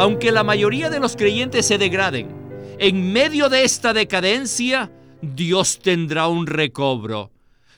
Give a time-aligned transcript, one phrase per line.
[0.00, 2.28] aunque la mayoría de los creyentes se degraden,
[2.78, 7.32] en medio de esta decadencia, Dios tendrá un recobro.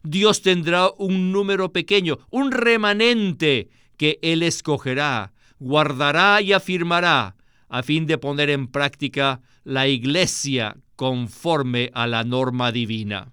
[0.05, 7.35] Dios tendrá un número pequeño, un remanente que Él escogerá, guardará y afirmará
[7.69, 13.33] a fin de poner en práctica la iglesia conforme a la norma divina.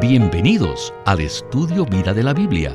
[0.00, 2.74] Bienvenidos al estudio Vida de la Biblia.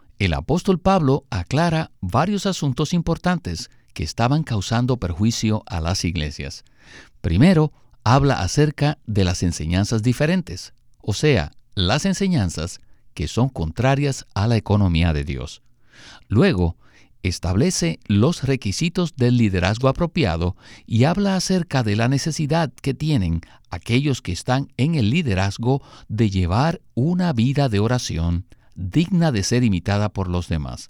[0.21, 6.63] el apóstol Pablo aclara varios asuntos importantes que estaban causando perjuicio a las iglesias.
[7.21, 7.73] Primero,
[8.03, 12.81] habla acerca de las enseñanzas diferentes, o sea, las enseñanzas
[13.15, 15.63] que son contrarias a la economía de Dios.
[16.27, 16.77] Luego,
[17.23, 24.21] establece los requisitos del liderazgo apropiado y habla acerca de la necesidad que tienen aquellos
[24.21, 28.45] que están en el liderazgo de llevar una vida de oración
[28.89, 30.89] digna de ser imitada por los demás.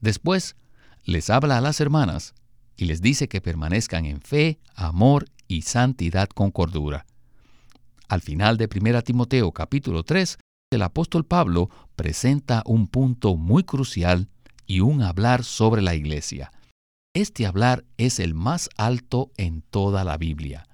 [0.00, 0.56] Después,
[1.04, 2.34] les habla a las hermanas
[2.76, 7.06] y les dice que permanezcan en fe, amor y santidad con cordura.
[8.08, 10.38] Al final de 1 Timoteo capítulo 3,
[10.70, 14.28] el apóstol Pablo presenta un punto muy crucial
[14.66, 16.50] y un hablar sobre la iglesia.
[17.14, 20.68] Este hablar es el más alto en toda la Biblia.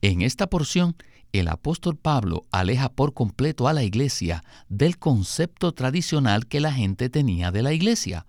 [0.00, 0.96] En esta porción,
[1.32, 7.10] el apóstol Pablo aleja por completo a la iglesia del concepto tradicional que la gente
[7.10, 8.26] tenía de la iglesia,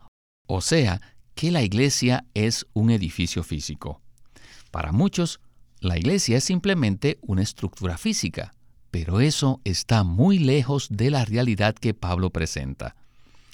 [0.47, 1.01] o sea,
[1.35, 4.01] que la iglesia es un edificio físico.
[4.71, 5.39] Para muchos,
[5.79, 8.53] la iglesia es simplemente una estructura física,
[8.91, 12.95] pero eso está muy lejos de la realidad que Pablo presenta.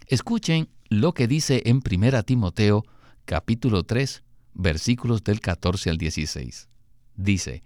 [0.08, 2.86] Escuchen lo que dice en 1 Timoteo
[3.26, 6.70] capítulo 3 versículos del 14 al 16.
[7.16, 7.64] Dice,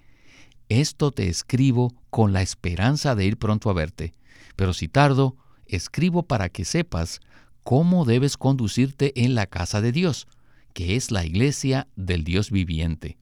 [0.70, 4.14] Esto te escribo con la esperanza de ir pronto a verte,
[4.56, 5.36] pero si tardo,
[5.66, 7.22] escribo para que sepas
[7.64, 10.28] cómo debes conducirte en la casa de Dios,
[10.74, 13.18] que es la iglesia del Dios viviente,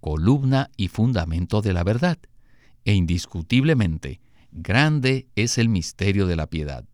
[0.00, 2.18] columna y fundamento de la verdad.
[2.84, 4.20] E indiscutiblemente,
[4.52, 6.84] grande es el misterio de la piedad.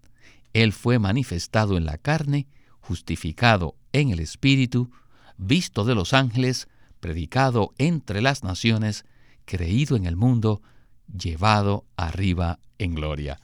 [0.53, 2.47] Él fue manifestado en la carne,
[2.81, 4.91] justificado en el Espíritu,
[5.37, 6.69] visto de los ángeles,
[7.01, 9.05] predicado entre las naciones,
[9.47, 10.61] creído en el mundo,
[11.07, 13.41] llevado arriba en gloria.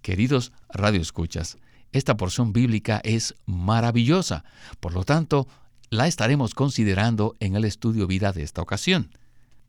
[0.00, 1.58] Queridos radioescuchas,
[1.92, 4.44] esta porción bíblica es maravillosa,
[4.80, 5.46] por lo tanto,
[5.90, 9.10] la estaremos considerando en el estudio vida de esta ocasión.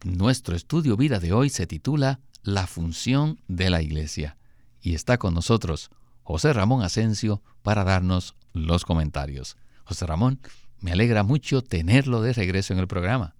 [0.03, 4.38] Nuestro estudio vida de hoy se titula La función de la Iglesia
[4.81, 5.92] y está con nosotros
[6.24, 9.58] José Ramón Asensio para darnos los comentarios.
[9.84, 10.40] José Ramón,
[10.80, 13.36] me alegra mucho tenerlo de regreso en el programa.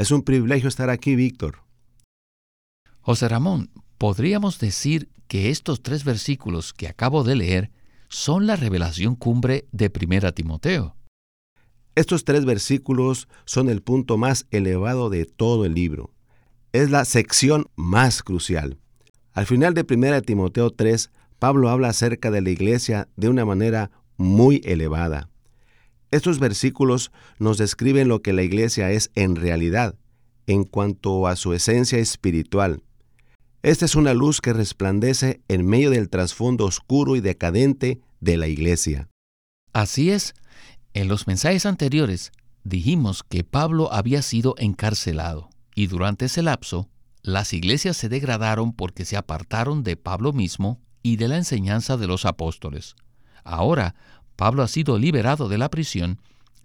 [0.00, 1.58] Es un privilegio estar aquí, Víctor.
[3.02, 3.68] José Ramón,
[3.98, 7.70] podríamos decir que estos tres versículos que acabo de leer
[8.08, 10.96] son la revelación cumbre de Primera Timoteo.
[11.96, 16.14] Estos tres versículos son el punto más elevado de todo el libro.
[16.72, 18.78] Es la sección más crucial.
[19.34, 23.90] Al final de Primera Timoteo 3 Pablo habla acerca de la iglesia de una manera
[24.16, 25.28] muy elevada.
[26.10, 29.94] Estos versículos nos describen lo que la iglesia es en realidad,
[30.46, 32.82] en cuanto a su esencia espiritual.
[33.62, 38.48] Esta es una luz que resplandece en medio del trasfondo oscuro y decadente de la
[38.48, 39.08] iglesia.
[39.72, 40.34] Así es.
[40.94, 42.32] En los mensajes anteriores
[42.64, 46.88] dijimos que Pablo había sido encarcelado y durante ese lapso
[47.22, 52.06] las iglesias se degradaron porque se apartaron de Pablo mismo y de la enseñanza de
[52.06, 52.96] los apóstoles.
[53.44, 53.94] Ahora,
[54.40, 56.18] Pablo ha sido liberado de la prisión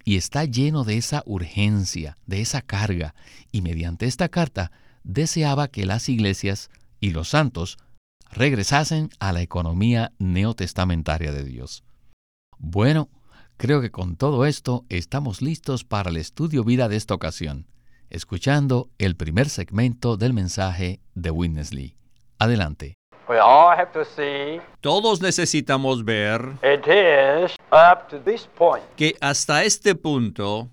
[0.05, 3.15] y está lleno de esa urgencia, de esa carga,
[3.51, 4.71] y mediante esta carta
[5.03, 6.69] deseaba que las iglesias
[7.01, 7.77] y los santos
[8.31, 11.83] regresasen a la economía neotestamentaria de Dios.
[12.59, 13.09] Bueno,
[13.57, 17.67] creo que con todo esto estamos listos para el estudio vida de esta ocasión,
[18.09, 21.97] escuchando el primer segmento del mensaje de Witness Lee.
[22.39, 22.95] Adelante.
[24.81, 26.41] Todos necesitamos ver
[28.95, 30.69] que hasta este punto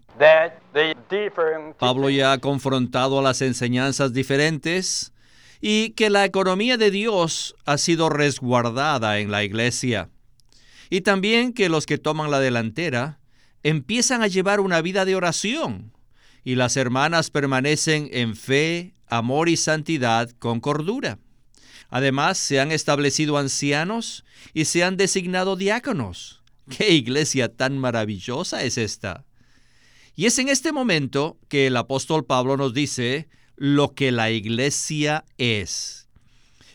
[1.78, 5.12] Pablo ya ha confrontado a las enseñanzas diferentes
[5.60, 10.10] y que la economía de Dios ha sido resguardada en la iglesia.
[10.90, 13.18] Y también que los que toman la delantera
[13.62, 15.92] empiezan a llevar una vida de oración
[16.44, 21.18] y las hermanas permanecen en fe, amor y santidad con cordura.
[21.92, 24.24] Además, se han establecido ancianos
[24.54, 26.42] y se han designado diáconos.
[26.70, 29.26] ¡Qué iglesia tan maravillosa es esta!
[30.16, 35.26] Y es en este momento que el apóstol Pablo nos dice lo que la iglesia
[35.36, 36.08] es.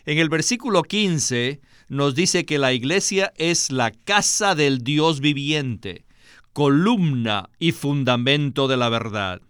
[0.06, 6.04] En el versículo 15 nos dice que la iglesia es la casa del Dios viviente,
[6.52, 9.42] columna y fundamento de la verdad.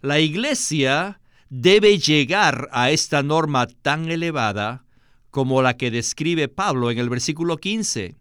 [0.00, 4.84] La iglesia debe llegar a esta norma tan elevada
[5.30, 8.16] como la que describe Pablo en el versículo 15.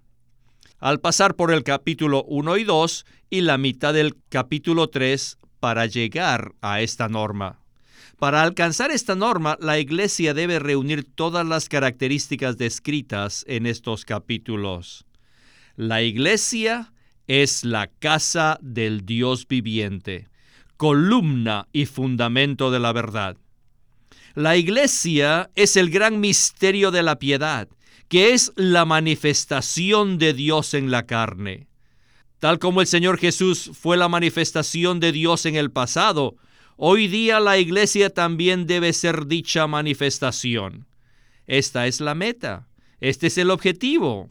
[0.79, 5.85] Al pasar por el capítulo 1 y 2 y la mitad del capítulo 3 para
[5.85, 7.59] llegar a esta norma.
[8.19, 15.05] Para alcanzar esta norma, la iglesia debe reunir todas las características descritas en estos capítulos.
[15.75, 16.93] La iglesia
[17.27, 20.29] es la casa del Dios viviente
[20.77, 23.37] columna y fundamento de la verdad.
[24.33, 27.69] La iglesia es el gran misterio de la piedad,
[28.09, 31.67] que es la manifestación de Dios en la carne.
[32.39, 36.35] Tal como el Señor Jesús fue la manifestación de Dios en el pasado,
[36.75, 40.85] hoy día la iglesia también debe ser dicha manifestación.
[41.47, 42.67] Esta es la meta,
[42.99, 44.29] este es el objetivo.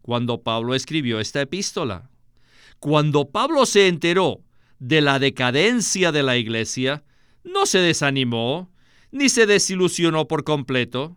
[0.00, 2.10] Cuando Pablo escribió esta epístola,
[2.80, 4.40] cuando Pablo se enteró
[4.82, 7.04] de la decadencia de la iglesia,
[7.44, 8.68] no se desanimó
[9.12, 11.16] ni se desilusionó por completo,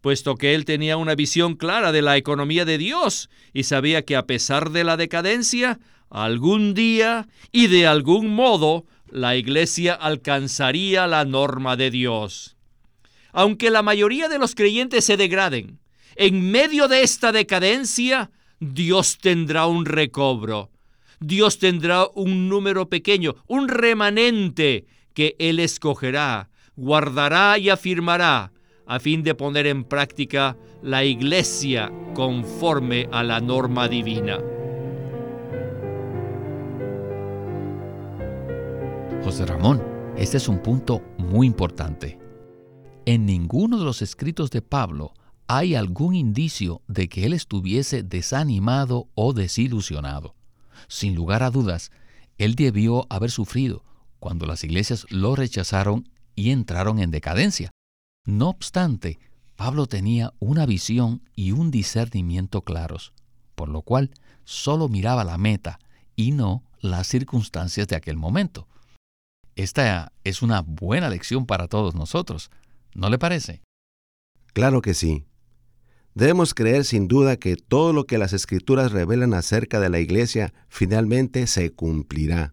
[0.00, 4.16] puesto que él tenía una visión clara de la economía de Dios y sabía que
[4.16, 5.78] a pesar de la decadencia,
[6.08, 12.56] algún día y de algún modo la iglesia alcanzaría la norma de Dios.
[13.32, 15.80] Aunque la mayoría de los creyentes se degraden,
[16.16, 20.70] en medio de esta decadencia, Dios tendrá un recobro
[21.22, 28.52] Dios tendrá un número pequeño, un remanente que Él escogerá, guardará y afirmará
[28.86, 34.38] a fin de poner en práctica la iglesia conforme a la norma divina.
[39.24, 39.82] José Ramón,
[40.16, 42.18] este es un punto muy importante.
[43.06, 45.14] En ninguno de los escritos de Pablo
[45.46, 50.34] hay algún indicio de que él estuviese desanimado o desilusionado.
[50.88, 51.90] Sin lugar a dudas,
[52.38, 53.84] él debió haber sufrido
[54.18, 57.70] cuando las iglesias lo rechazaron y entraron en decadencia.
[58.24, 59.18] No obstante,
[59.56, 63.12] Pablo tenía una visión y un discernimiento claros,
[63.54, 64.10] por lo cual
[64.44, 65.78] solo miraba la meta
[66.16, 68.68] y no las circunstancias de aquel momento.
[69.54, 72.50] Esta es una buena lección para todos nosotros,
[72.94, 73.60] ¿no le parece?
[74.52, 75.24] Claro que sí.
[76.14, 80.52] Debemos creer sin duda que todo lo que las escrituras revelan acerca de la iglesia
[80.68, 82.52] finalmente se cumplirá.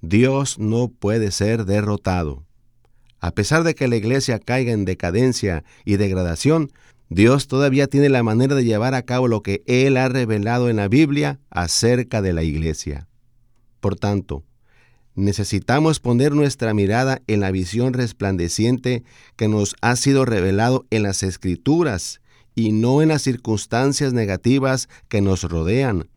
[0.00, 2.44] Dios no puede ser derrotado.
[3.20, 6.70] A pesar de que la iglesia caiga en decadencia y degradación,
[7.08, 10.76] Dios todavía tiene la manera de llevar a cabo lo que Él ha revelado en
[10.76, 13.08] la Biblia acerca de la iglesia.
[13.80, 14.44] Por tanto,
[15.16, 19.02] necesitamos poner nuestra mirada en la visión resplandeciente
[19.34, 22.20] que nos ha sido revelado en las Escrituras
[22.58, 26.08] y no en las circunstancias negativas que nos rodean.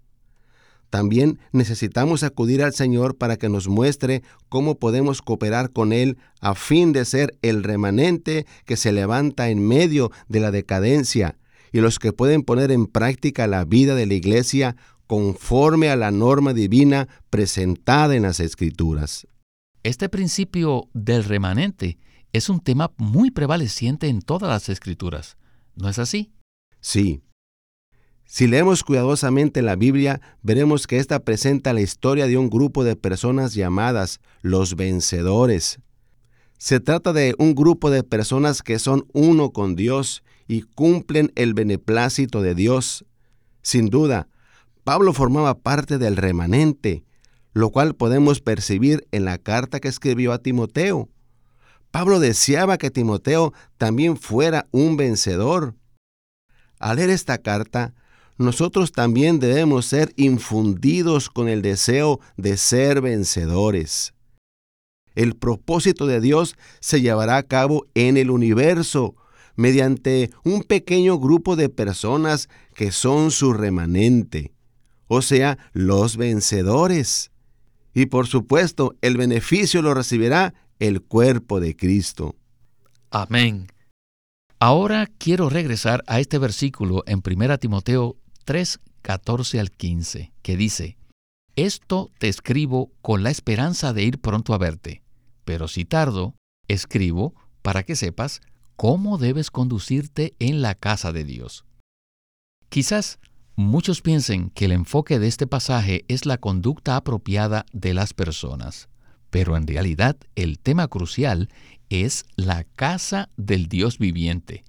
[0.89, 6.55] También necesitamos acudir al Señor para que nos muestre cómo podemos cooperar con Él a
[6.55, 11.37] fin de ser el remanente que se levanta en medio de la decadencia
[11.71, 16.09] y los que pueden poner en práctica la vida de la iglesia conforme a la
[16.09, 19.27] norma divina presentada en las Escrituras.
[19.83, 21.99] Este principio del remanente
[22.33, 25.37] es un tema muy prevaleciente en todas las Escrituras.
[25.81, 26.31] ¿No es así?
[26.79, 27.23] Sí.
[28.23, 32.95] Si leemos cuidadosamente la Biblia, veremos que ésta presenta la historia de un grupo de
[32.95, 35.79] personas llamadas los vencedores.
[36.59, 41.55] Se trata de un grupo de personas que son uno con Dios y cumplen el
[41.55, 43.03] beneplácito de Dios.
[43.63, 44.27] Sin duda,
[44.83, 47.03] Pablo formaba parte del remanente,
[47.53, 51.09] lo cual podemos percibir en la carta que escribió a Timoteo.
[51.91, 55.75] Pablo deseaba que Timoteo también fuera un vencedor.
[56.79, 57.93] Al leer esta carta,
[58.37, 64.13] nosotros también debemos ser infundidos con el deseo de ser vencedores.
[65.13, 69.15] El propósito de Dios se llevará a cabo en el universo
[69.55, 74.53] mediante un pequeño grupo de personas que son su remanente,
[75.07, 77.31] o sea, los vencedores.
[77.93, 82.35] Y por supuesto, el beneficio lo recibirá el cuerpo de Cristo.
[83.11, 83.67] Amén.
[84.59, 90.97] Ahora quiero regresar a este versículo en 1 Timoteo 3, 14 al 15, que dice,
[91.55, 95.03] Esto te escribo con la esperanza de ir pronto a verte,
[95.45, 96.33] pero si tardo,
[96.67, 98.41] escribo para que sepas
[98.75, 101.63] cómo debes conducirte en la casa de Dios.
[102.69, 103.19] Quizás
[103.55, 108.89] muchos piensen que el enfoque de este pasaje es la conducta apropiada de las personas,
[109.31, 111.49] pero en realidad el tema crucial
[111.89, 114.63] es la casa del Dios viviente.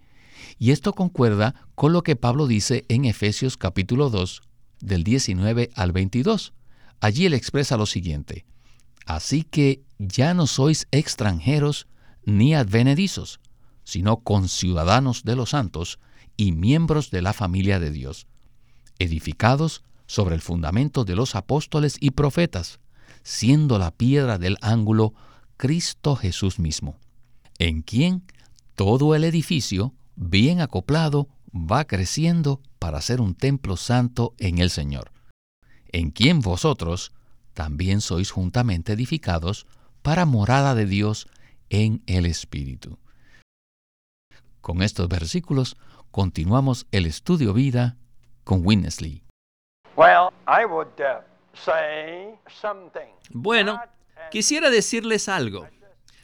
[0.59, 4.41] Y esto concuerda con lo que Pablo dice en Efesios capítulo 2,
[4.81, 6.55] del 19 al 22.
[7.01, 8.47] Allí él expresa lo siguiente,
[9.07, 11.87] Así que ya no sois extranjeros
[12.25, 13.41] ni advenedizos,
[13.85, 15.99] sino conciudadanos de los santos
[16.37, 18.27] y miembros de la familia de Dios,
[18.99, 22.79] edificados sobre el fundamento de los apóstoles y profetas,
[23.23, 25.15] siendo la piedra del ángulo
[25.57, 26.99] Cristo Jesús mismo,
[27.59, 28.23] en quien
[28.75, 35.13] todo el edificio, bien acoplado, va creciendo para ser un templo santo en el Señor,
[35.93, 37.13] en quien vosotros
[37.55, 39.67] también sois juntamente edificados
[40.03, 41.29] para morada de Dios
[41.71, 42.99] en el Espíritu.
[44.61, 45.77] Con estos versículos
[46.11, 47.97] continuamos el estudio vida
[48.45, 49.23] con Winnesley.
[49.97, 50.31] Uh,
[53.31, 53.81] bueno,
[54.31, 55.69] quisiera decirles algo,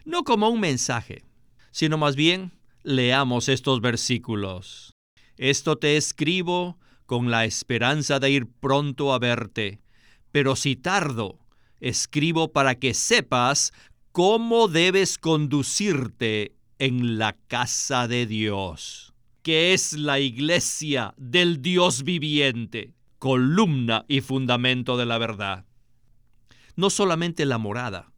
[0.05, 1.25] no como un mensaje,
[1.71, 4.95] sino más bien leamos estos versículos.
[5.37, 9.81] Esto te escribo con la esperanza de ir pronto a verte,
[10.33, 11.39] pero si tardo,
[11.81, 13.73] escribo para que sepas
[14.13, 22.95] cómo debes conducirte en la casa de Dios, que es la iglesia del Dios viviente,
[23.19, 25.65] columna y fundamento de la verdad.
[26.77, 28.13] No solamente la morada,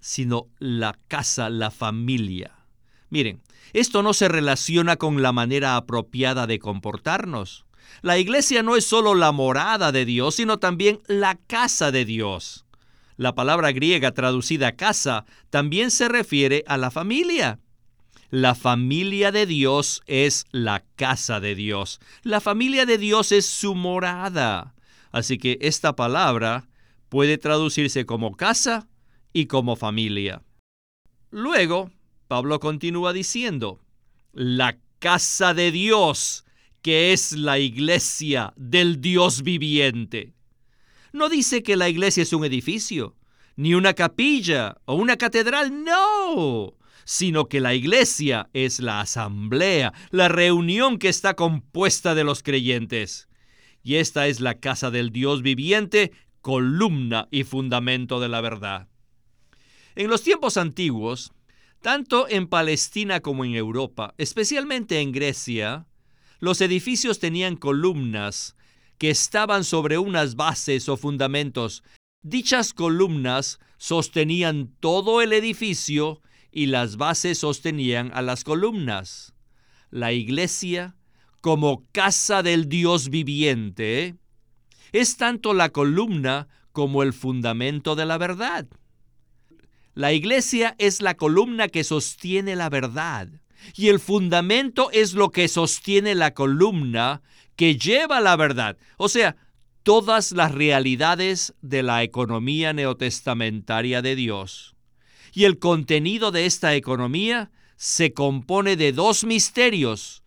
[0.00, 2.58] sino la casa, la familia.
[3.08, 3.42] Miren,
[3.72, 7.64] esto no se relaciona con la manera apropiada de comportarnos.
[8.02, 12.64] La iglesia no es solo la morada de Dios, sino también la casa de Dios.
[13.16, 17.60] La palabra griega traducida casa también se refiere a la familia.
[18.32, 22.00] La familia de Dios es la casa de Dios.
[22.22, 24.74] La familia de Dios es su morada.
[25.10, 26.66] Así que esta palabra
[27.10, 28.88] puede traducirse como casa
[29.34, 30.42] y como familia.
[31.30, 31.90] Luego,
[32.26, 33.80] Pablo continúa diciendo,
[34.32, 36.46] la casa de Dios,
[36.80, 40.32] que es la iglesia del Dios viviente.
[41.12, 43.14] No dice que la iglesia es un edificio,
[43.56, 50.28] ni una capilla o una catedral, no, sino que la iglesia es la asamblea, la
[50.28, 53.28] reunión que está compuesta de los creyentes.
[53.82, 58.88] Y esta es la casa del Dios viviente, columna y fundamento de la verdad.
[59.94, 61.32] En los tiempos antiguos,
[61.80, 65.86] tanto en Palestina como en Europa, especialmente en Grecia,
[66.38, 68.56] los edificios tenían columnas
[68.98, 71.82] que estaban sobre unas bases o fundamentos.
[72.22, 79.34] Dichas columnas sostenían todo el edificio y las bases sostenían a las columnas.
[79.90, 80.94] La iglesia,
[81.40, 84.16] como casa del Dios viviente,
[84.92, 88.66] es tanto la columna como el fundamento de la verdad.
[89.94, 93.28] La iglesia es la columna que sostiene la verdad
[93.74, 97.22] y el fundamento es lo que sostiene la columna
[97.56, 98.76] que lleva la verdad.
[98.96, 99.36] O sea,
[99.82, 104.71] todas las realidades de la economía neotestamentaria de Dios.
[105.32, 110.22] Y el contenido de esta economía se compone de dos misterios.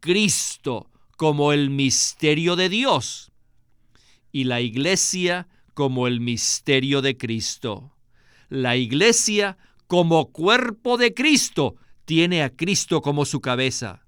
[0.00, 3.32] Cristo como el misterio de Dios
[4.32, 7.94] y la iglesia como el misterio de Cristo
[8.54, 14.06] la iglesia como cuerpo de Cristo tiene a Cristo como su cabeza.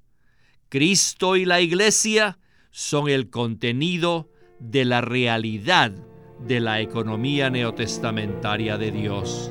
[0.69, 2.39] Cristo y la iglesia
[2.71, 5.93] son el contenido de la realidad
[6.41, 9.51] de la economía neotestamentaria de Dios.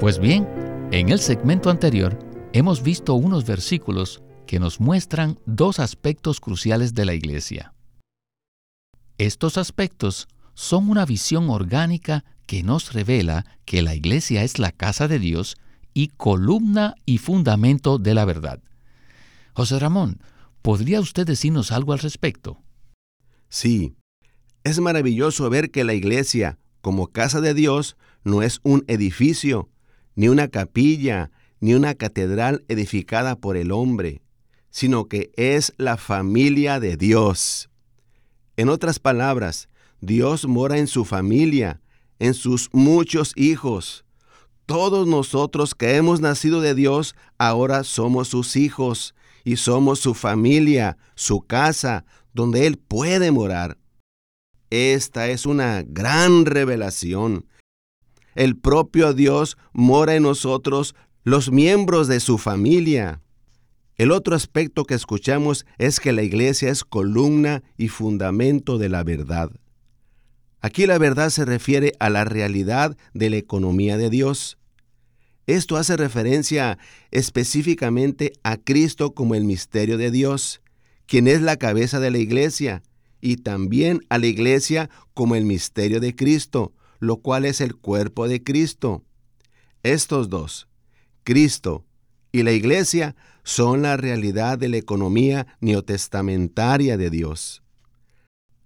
[0.00, 0.48] Pues bien,
[0.92, 2.18] en el segmento anterior
[2.54, 7.74] hemos visto unos versículos que nos muestran dos aspectos cruciales de la iglesia.
[9.18, 15.06] Estos aspectos son una visión orgánica que nos revela que la iglesia es la casa
[15.06, 15.58] de Dios
[15.92, 18.62] y columna y fundamento de la verdad.
[19.52, 20.22] José Ramón,
[20.62, 22.62] ¿podría usted decirnos algo al respecto?
[23.50, 23.96] Sí,
[24.64, 29.68] es maravilloso ver que la iglesia, como casa de Dios, no es un edificio,
[30.14, 34.22] ni una capilla, ni una catedral edificada por el hombre,
[34.70, 37.70] sino que es la familia de Dios.
[38.56, 39.68] En otras palabras,
[40.00, 41.80] Dios mora en su familia,
[42.18, 44.04] en sus muchos hijos.
[44.66, 49.14] Todos nosotros que hemos nacido de Dios ahora somos sus hijos
[49.44, 53.78] y somos su familia, su casa, donde Él puede morar.
[54.70, 57.46] Esta es una gran revelación.
[58.34, 60.94] El propio Dios mora en nosotros,
[61.24, 63.20] los miembros de su familia.
[63.96, 69.04] El otro aspecto que escuchamos es que la iglesia es columna y fundamento de la
[69.04, 69.50] verdad.
[70.62, 74.58] Aquí la verdad se refiere a la realidad de la economía de Dios.
[75.46, 76.78] Esto hace referencia
[77.10, 80.60] específicamente a Cristo como el misterio de Dios,
[81.06, 82.82] quien es la cabeza de la iglesia,
[83.20, 88.28] y también a la iglesia como el misterio de Cristo, lo cual es el cuerpo
[88.28, 89.02] de Cristo.
[89.82, 90.68] Estos dos,
[91.24, 91.84] Cristo
[92.30, 97.62] y la iglesia, son la realidad de la economía neotestamentaria de Dios.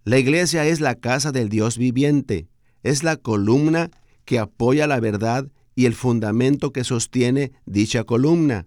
[0.04, 2.48] La iglesia es la casa del Dios viviente,
[2.82, 3.90] es la columna
[4.26, 8.66] que apoya la verdad y el fundamento que sostiene dicha columna.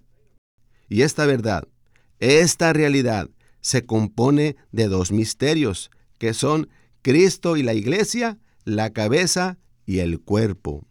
[0.89, 1.67] Y esta verdad,
[2.19, 3.29] esta realidad,
[3.61, 6.69] se compone de dos misterios, que son
[7.01, 10.85] Cristo y la iglesia, la cabeza y el cuerpo.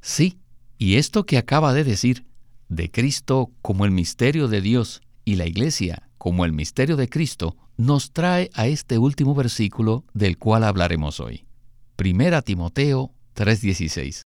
[0.00, 0.40] Sí,
[0.76, 2.26] y esto que acaba de decir
[2.68, 7.56] de Cristo como el misterio de Dios y la Iglesia como el misterio de Cristo
[7.76, 11.46] nos trae a este último versículo del cual hablaremos hoy.
[11.94, 14.22] Primera Timoteo 3:16.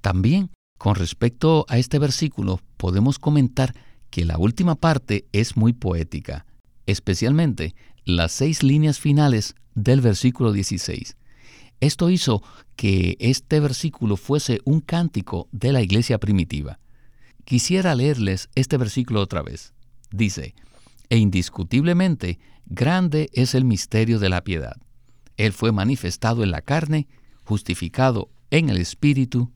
[0.00, 3.74] También, con respecto a este versículo, podemos comentar
[4.08, 6.46] que la última parte es muy poética,
[6.86, 7.74] especialmente
[8.06, 11.16] las seis líneas finales del versículo 16.
[11.80, 12.42] Esto hizo
[12.76, 16.78] que este versículo fuese un cántico de la iglesia primitiva.
[17.44, 19.74] Quisiera leerles este versículo otra vez.
[20.10, 20.54] Dice,
[21.08, 24.76] e indiscutiblemente grande es el misterio de la piedad.
[25.36, 27.08] Él fue manifestado en la carne,
[27.44, 29.50] justificado en el Espíritu,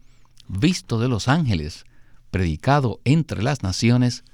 [0.48, 1.84] visto de los ángeles,
[2.30, 4.24] predicado entre las naciones,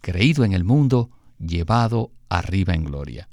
[0.00, 3.28] creído en el mundo, llevado arriba en gloria.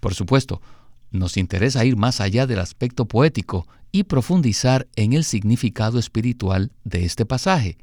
[0.00, 0.62] Por supuesto,
[1.10, 7.04] nos interesa ir más allá del aspecto poético y profundizar en el significado espiritual de
[7.04, 7.78] este pasaje.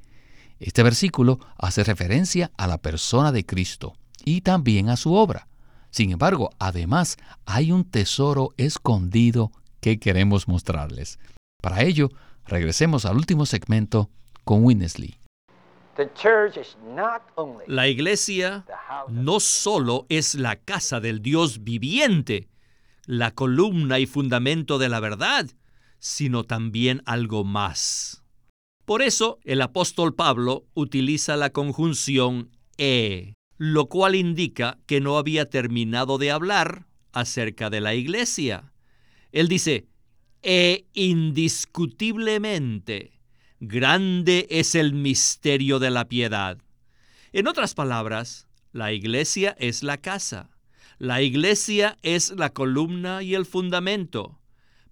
[0.59, 5.47] Este versículo hace referencia a la persona de Cristo y también a su obra.
[5.91, 11.19] Sin embargo, además hay un tesoro escondido que queremos mostrarles.
[11.61, 12.09] Para ello,
[12.45, 14.09] regresemos al último segmento
[14.43, 15.17] con Winnesley.
[17.67, 18.65] La iglesia
[19.07, 22.49] no solo es la casa del Dios viviente,
[23.05, 25.49] la columna y fundamento de la verdad,
[25.99, 28.23] sino también algo más.
[28.85, 35.49] Por eso el apóstol Pablo utiliza la conjunción e, lo cual indica que no había
[35.49, 38.71] terminado de hablar acerca de la iglesia.
[39.31, 39.87] Él dice,
[40.43, 43.19] e indiscutiblemente,
[43.59, 46.59] grande es el misterio de la piedad.
[47.33, 50.51] En otras palabras, la iglesia es la casa,
[50.97, 54.39] la iglesia es la columna y el fundamento,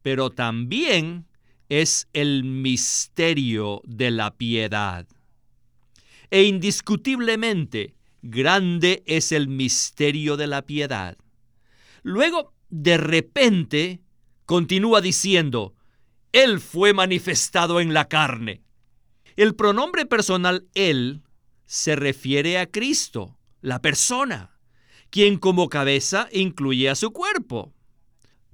[0.01, 1.25] pero también
[1.69, 5.07] es el misterio de la piedad.
[6.29, 11.17] E indiscutiblemente, grande es el misterio de la piedad.
[12.01, 14.01] Luego, de repente,
[14.45, 15.73] continúa diciendo,
[16.31, 18.61] Él fue manifestado en la carne.
[19.35, 21.23] El pronombre personal Él
[21.65, 24.52] se refiere a Cristo, la persona,
[25.13, 27.71] quien como cabeza incluye a su cuerpo.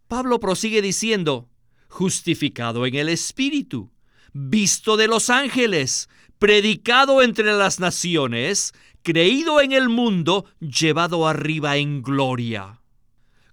[0.09, 1.47] Pablo prosigue diciendo,
[1.87, 3.93] justificado en el Espíritu,
[4.33, 12.01] visto de los ángeles, predicado entre las naciones, creído en el mundo, llevado arriba en
[12.01, 12.81] gloria.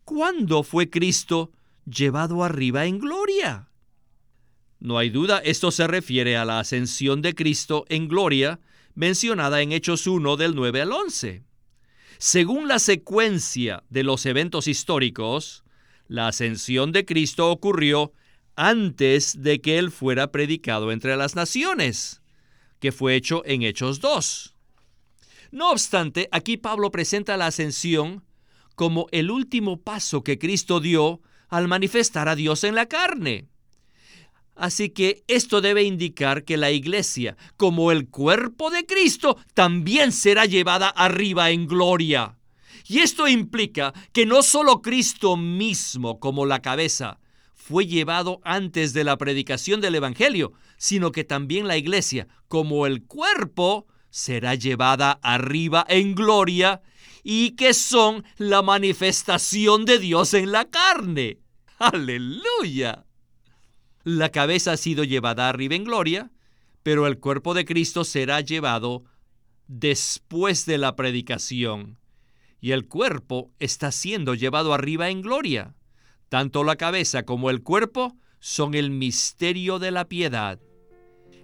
[0.04, 1.52] ¿Cuándo fue Cristo
[1.84, 3.68] llevado arriba en gloria?
[4.80, 8.58] No hay duda, esto se refiere a la ascensión de Cristo en gloria,
[8.96, 11.45] mencionada en Hechos 1 del 9 al 11.
[12.18, 15.64] Según la secuencia de los eventos históricos,
[16.08, 18.12] la ascensión de Cristo ocurrió
[18.54, 22.22] antes de que él fuera predicado entre las naciones,
[22.80, 24.54] que fue hecho en Hechos 2.
[25.50, 28.24] No obstante, aquí Pablo presenta la ascensión
[28.74, 33.48] como el último paso que Cristo dio al manifestar a Dios en la carne.
[34.56, 40.46] Así que esto debe indicar que la iglesia, como el cuerpo de Cristo, también será
[40.46, 42.38] llevada arriba en gloria.
[42.88, 47.18] Y esto implica que no solo Cristo mismo como la cabeza,
[47.54, 53.04] fue llevado antes de la predicación del Evangelio, sino que también la iglesia, como el
[53.04, 56.80] cuerpo, será llevada arriba en gloria
[57.24, 61.40] y que son la manifestación de Dios en la carne.
[61.78, 63.05] Aleluya.
[64.06, 66.30] La cabeza ha sido llevada arriba en gloria,
[66.84, 69.02] pero el cuerpo de Cristo será llevado
[69.66, 71.98] después de la predicación,
[72.60, 75.74] y el cuerpo está siendo llevado arriba en gloria.
[76.28, 80.60] Tanto la cabeza como el cuerpo son el misterio de la piedad.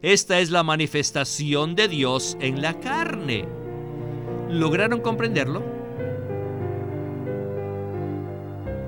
[0.01, 3.45] Esta es la manifestación de Dios en la carne.
[4.49, 5.65] ¿Lograron comprenderlo?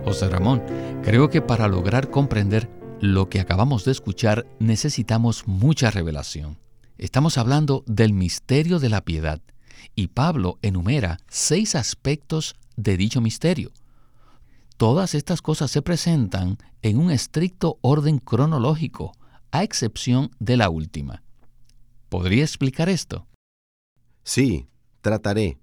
[0.05, 0.63] José Ramón,
[1.03, 6.59] creo que para lograr comprender lo que acabamos de escuchar necesitamos mucha revelación.
[6.97, 9.43] Estamos hablando del misterio de la piedad
[9.95, 13.73] y Pablo enumera seis aspectos de dicho misterio.
[14.79, 19.13] Todas estas cosas se presentan en un estricto orden cronológico,
[19.51, 21.23] a excepción de la última.
[22.09, 23.27] ¿Podría explicar esto?
[24.23, 24.67] Sí,
[25.03, 25.59] trataré.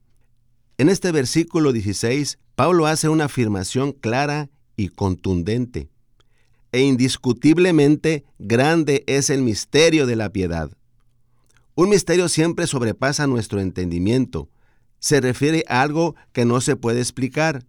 [0.77, 5.89] En este versículo 16, Pablo hace una afirmación clara y contundente.
[6.71, 10.71] E indiscutiblemente grande es el misterio de la piedad.
[11.75, 14.49] Un misterio siempre sobrepasa nuestro entendimiento.
[14.99, 17.65] Se refiere a algo que no se puede explicar.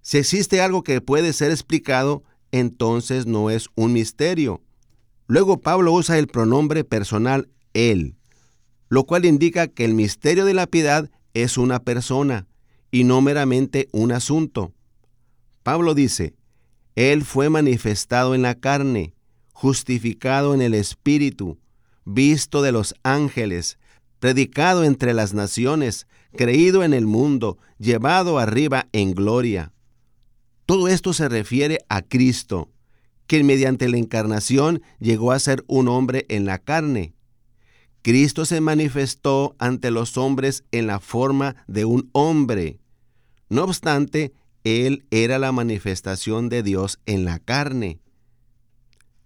[0.00, 4.62] Si existe algo que puede ser explicado, entonces no es un misterio.
[5.26, 8.16] Luego Pablo usa el pronombre personal él,
[8.88, 12.46] lo cual indica que el misterio de la piedad es una persona
[12.90, 14.72] y no meramente un asunto.
[15.62, 16.34] Pablo dice,
[16.94, 19.14] Él fue manifestado en la carne,
[19.52, 21.58] justificado en el Espíritu,
[22.04, 23.78] visto de los ángeles,
[24.20, 29.72] predicado entre las naciones, creído en el mundo, llevado arriba en gloria.
[30.66, 32.70] Todo esto se refiere a Cristo,
[33.26, 37.14] quien mediante la encarnación llegó a ser un hombre en la carne.
[38.02, 42.78] Cristo se manifestó ante los hombres en la forma de un hombre.
[43.48, 48.00] No obstante, Él era la manifestación de Dios en la carne.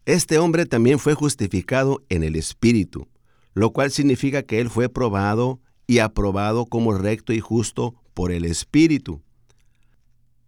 [0.05, 3.09] Este hombre también fue justificado en el Espíritu,
[3.55, 8.44] lo cual significa que Él fue probado y aprobado como recto y justo por el
[8.44, 9.22] Espíritu.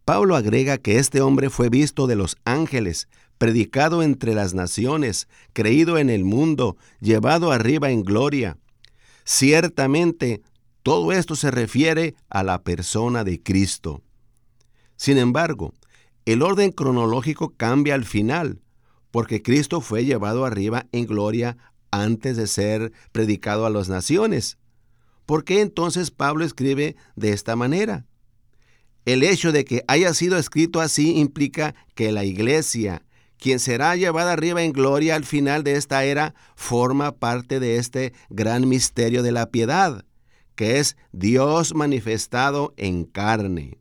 [0.05, 3.07] Pablo agrega que este hombre fue visto de los ángeles,
[3.39, 8.59] predicado entre las naciones, creído en el mundo, llevado arriba en gloria.
[9.25, 10.43] Ciertamente,
[10.83, 14.03] todo esto se refiere a la persona de Cristo.
[15.01, 15.73] Sin embargo,
[16.27, 18.61] el orden cronológico cambia al final,
[19.11, 21.57] porque Cristo fue llevado arriba en gloria
[21.91, 24.59] antes de ser predicado a las naciones.
[25.25, 28.05] ¿Por qué entonces Pablo escribe de esta manera?
[29.07, 33.03] El hecho de que haya sido escrito así implica que la iglesia,
[33.39, 38.13] quien será llevada arriba en gloria al final de esta era, forma parte de este
[38.29, 40.05] gran misterio de la piedad,
[40.57, 43.81] que es Dios manifestado en carne.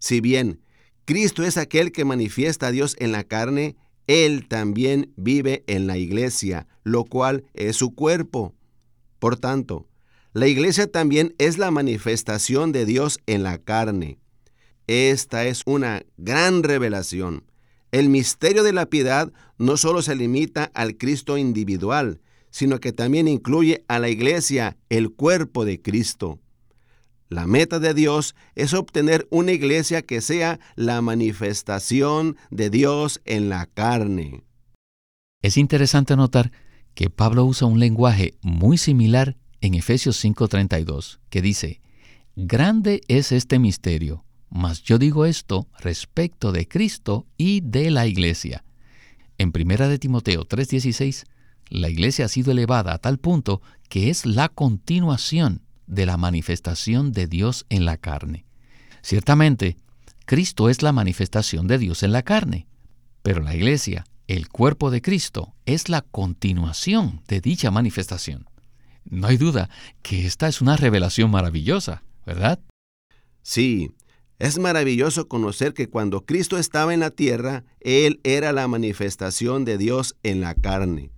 [0.00, 0.60] Si bien
[1.04, 3.76] Cristo es aquel que manifiesta a Dios en la carne,
[4.08, 8.54] Él también vive en la iglesia, lo cual es su cuerpo.
[9.20, 9.86] Por tanto,
[10.32, 14.18] la iglesia también es la manifestación de Dios en la carne.
[14.86, 17.44] Esta es una gran revelación.
[17.92, 23.28] El misterio de la piedad no solo se limita al Cristo individual, sino que también
[23.28, 26.40] incluye a la iglesia, el cuerpo de Cristo.
[27.30, 33.48] La meta de Dios es obtener una iglesia que sea la manifestación de Dios en
[33.48, 34.42] la carne.
[35.40, 36.50] Es interesante notar
[36.92, 41.80] que Pablo usa un lenguaje muy similar en Efesios 5:32, que dice,
[42.34, 48.64] Grande es este misterio, mas yo digo esto respecto de Cristo y de la iglesia.
[49.38, 51.26] En 1 de Timoteo 3:16,
[51.68, 57.12] la iglesia ha sido elevada a tal punto que es la continuación de la manifestación
[57.12, 58.46] de Dios en la carne.
[59.02, 59.76] Ciertamente,
[60.24, 62.68] Cristo es la manifestación de Dios en la carne,
[63.22, 68.48] pero la iglesia, el cuerpo de Cristo, es la continuación de dicha manifestación.
[69.04, 69.68] No hay duda
[70.02, 72.60] que esta es una revelación maravillosa, ¿verdad?
[73.42, 73.90] Sí,
[74.38, 79.76] es maravilloso conocer que cuando Cristo estaba en la tierra, Él era la manifestación de
[79.76, 81.10] Dios en la carne.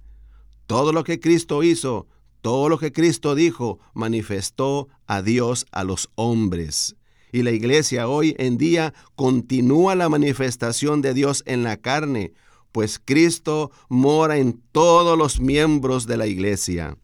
[0.67, 2.07] Todo lo que Cristo hizo,
[2.43, 6.97] todo lo que Cristo dijo, manifestó a Dios a los hombres.
[7.33, 12.35] Y la iglesia hoy en día continúa la manifestación de Dios en la carne,
[12.73, 16.99] pues Cristo mora en todos los miembros de la iglesia.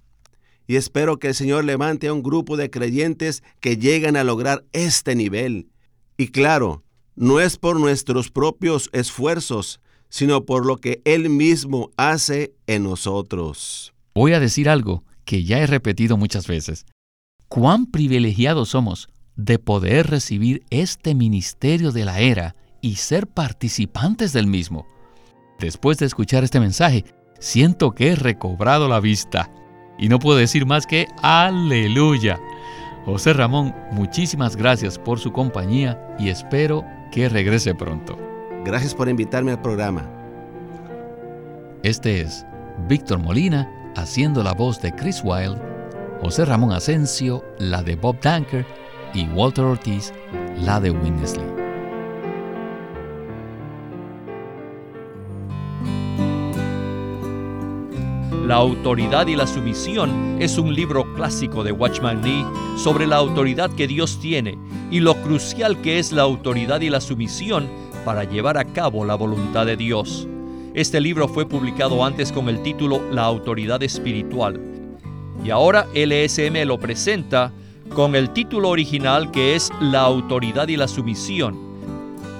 [0.66, 4.66] Y espero que el Señor levante a un grupo de creyentes que lleguen a lograr
[4.72, 5.68] este nivel
[6.20, 6.82] y claro,
[7.14, 13.94] no es por nuestros propios esfuerzos, sino por lo que Él mismo hace en nosotros.
[14.16, 16.86] Voy a decir algo que ya he repetido muchas veces.
[17.48, 24.46] Cuán privilegiados somos de poder recibir este ministerio de la era y ser participantes del
[24.46, 24.86] mismo.
[25.60, 27.04] Después de escuchar este mensaje,
[27.40, 29.52] siento que he recobrado la vista.
[29.98, 32.40] Y no puedo decir más que aleluya.
[33.04, 38.18] José Ramón, muchísimas gracias por su compañía y espero que regrese pronto.
[38.64, 40.10] Gracias por invitarme al programa.
[41.82, 42.46] Este es
[42.88, 45.60] Víctor Molina haciendo la voz de Chris Wilde,
[46.20, 48.64] José Ramón Asensio, la de Bob Danker
[49.14, 50.12] y Walter Ortiz,
[50.56, 51.46] la de Winnesley.
[58.46, 62.46] La autoridad y la sumisión es un libro clásico de Watchman Nee
[62.78, 64.58] sobre la autoridad que Dios tiene
[64.90, 67.68] y lo crucial que es la autoridad y la sumisión
[68.06, 70.26] para llevar a cabo la voluntad de Dios.
[70.74, 74.60] Este libro fue publicado antes con el título La autoridad espiritual
[75.44, 77.52] y ahora LSM lo presenta
[77.94, 81.58] con el título original que es La autoridad y la sumisión.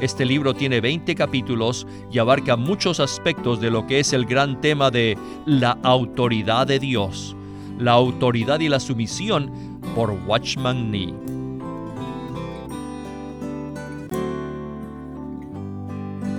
[0.00, 4.60] Este libro tiene 20 capítulos y abarca muchos aspectos de lo que es el gran
[4.60, 7.34] tema de la autoridad de Dios,
[7.78, 11.14] la autoridad y la sumisión por Watchman Nee.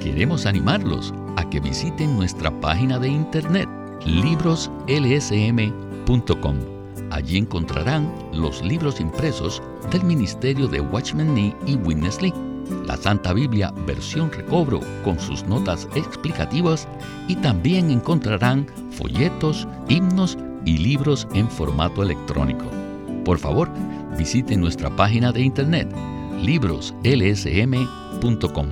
[0.02, 3.69] Queremos animarlos a que visiten nuestra página de internet
[4.06, 6.58] libroslsm.com.
[7.12, 12.34] Allí encontrarán los libros impresos del Ministerio de Watchman Nee y Witness Lee,
[12.86, 16.89] la Santa Biblia versión recobro con sus notas explicativas
[17.30, 22.65] y también encontrarán folletos, himnos y libros en formato electrónico.
[23.23, 23.69] Por favor,
[24.17, 25.89] visiten nuestra página de internet
[26.41, 28.67] libroslsm.com.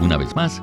[0.00, 0.62] Una vez más,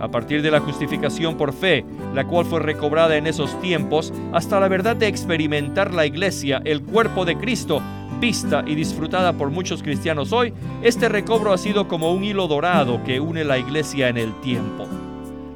[0.00, 1.84] a partir de la justificación por fe,
[2.14, 6.82] la cual fue recobrada en esos tiempos, hasta la verdad de experimentar la iglesia, el
[6.82, 7.82] cuerpo de Cristo,
[8.20, 13.02] vista y disfrutada por muchos cristianos hoy, este recobro ha sido como un hilo dorado
[13.04, 14.86] que une la iglesia en el tiempo.